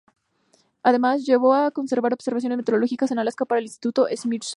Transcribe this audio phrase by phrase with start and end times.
[0.81, 4.49] Además llevó a cabo observaciones meteorológicas en Alaska para la Instituto Smithsonian.